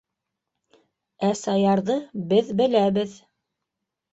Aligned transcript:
Ә 1.27 1.29
Саярҙы 1.41 1.99
беҙ 2.33 2.51
беләбеҙ. 2.63 3.15